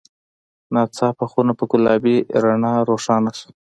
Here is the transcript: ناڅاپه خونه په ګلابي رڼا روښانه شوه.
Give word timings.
ناڅاپه 0.73 1.25
خونه 1.31 1.53
په 1.59 1.65
ګلابي 1.71 2.17
رڼا 2.43 2.73
روښانه 2.89 3.31
شوه. 3.37 3.49